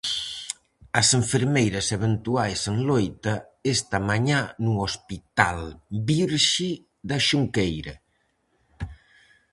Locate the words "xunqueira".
7.27-7.95